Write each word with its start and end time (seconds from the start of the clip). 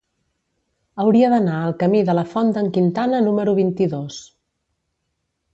Hauria 1.03 1.27
d'anar 1.33 1.57
al 1.65 1.75
camí 1.83 2.01
de 2.09 2.17
la 2.21 2.25
Font 2.33 2.49
d'en 2.57 2.71
Quintana 2.79 3.23
número 3.29 3.55
vint-i-dos. 3.63 4.21